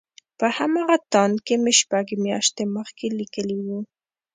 په 0.39 0.47
همغه 0.57 0.95
تاند 1.13 1.37
کې 1.45 1.55
مې 1.63 1.73
شپږ 1.79 2.05
مياشتې 2.25 2.63
مخکې 2.77 3.07
ليکلي 3.19 3.57
وو. 3.65 3.79